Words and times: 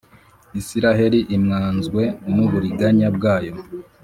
Israheli 0.59 1.19
imwazwe 1.35 2.03
n’uburiganya 2.35 3.07
bwayo. 3.15 3.53